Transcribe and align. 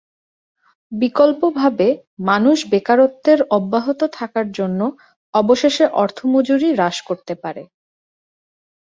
বিকল্পভাবে, 0.91 1.87
মানুষ 2.25 2.57
বেকারত্বের 2.71 3.39
অব্যাহত 3.57 4.01
থাকার 4.17 4.47
জন্য 4.51 4.79
অবশেষে 5.33 5.85
অর্থ 6.01 6.17
মজুরি 6.33 6.69
হ্রাস 6.73 6.97
করতে 7.01 7.33
পারে। 7.43 7.63